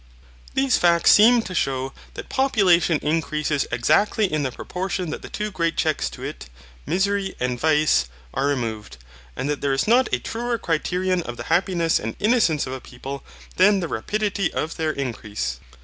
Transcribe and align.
These 0.55 0.79
facts 0.79 1.11
seem 1.11 1.43
to 1.43 1.53
shew 1.53 1.93
that 2.15 2.27
population 2.27 2.97
increases 3.03 3.67
exactly 3.71 4.25
in 4.25 4.41
the 4.41 4.51
proportion 4.51 5.11
that 5.11 5.21
the 5.21 5.29
two 5.29 5.51
great 5.51 5.77
checks 5.77 6.09
to 6.09 6.23
it, 6.23 6.49
misery 6.87 7.35
and 7.39 7.59
vice, 7.59 8.09
are 8.33 8.47
removed, 8.47 8.97
and 9.35 9.47
that 9.47 9.61
there 9.61 9.73
is 9.73 9.87
not 9.87 10.11
a 10.11 10.17
truer 10.17 10.57
criterion 10.57 11.21
of 11.21 11.37
the 11.37 11.43
happiness 11.53 11.99
and 11.99 12.15
innocence 12.19 12.65
of 12.65 12.73
a 12.73 12.81
people 12.81 13.23
than 13.57 13.79
the 13.79 13.87
rapidity 13.87 14.51
of 14.51 14.75
their 14.75 14.89
increase. 14.89 15.59